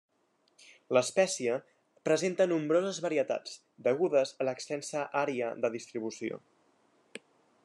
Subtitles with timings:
[0.97, 1.57] L'espècie
[2.09, 3.55] presenta nombroses varietats,
[3.89, 6.45] degudes a l'extensa ària de distribució.